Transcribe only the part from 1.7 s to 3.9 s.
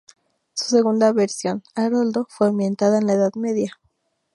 "Aroldo", fue ambientada en la Edad Media.